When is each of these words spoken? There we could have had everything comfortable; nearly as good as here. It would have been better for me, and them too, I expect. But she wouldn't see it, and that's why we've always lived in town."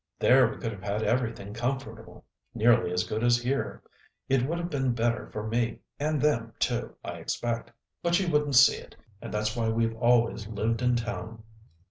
There 0.17 0.47
we 0.49 0.57
could 0.57 0.71
have 0.71 0.81
had 0.81 1.03
everything 1.03 1.53
comfortable; 1.53 2.25
nearly 2.55 2.91
as 2.91 3.03
good 3.03 3.23
as 3.23 3.37
here. 3.37 3.83
It 4.29 4.47
would 4.47 4.57
have 4.57 4.71
been 4.71 4.93
better 4.95 5.27
for 5.29 5.45
me, 5.45 5.81
and 5.99 6.19
them 6.19 6.53
too, 6.57 6.95
I 7.05 7.17
expect. 7.19 7.71
But 8.01 8.15
she 8.15 8.25
wouldn't 8.25 8.55
see 8.55 8.77
it, 8.77 8.95
and 9.21 9.31
that's 9.31 9.55
why 9.55 9.69
we've 9.69 9.95
always 9.95 10.47
lived 10.47 10.81
in 10.81 10.95
town." 10.95 11.43